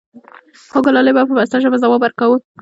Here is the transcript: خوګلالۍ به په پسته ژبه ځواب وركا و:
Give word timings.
خوګلالۍ 0.71 1.11
به 1.15 1.23
په 1.27 1.33
پسته 1.37 1.57
ژبه 1.63 1.77
ځواب 1.83 2.01
وركا 2.03 2.25
و: 2.27 2.31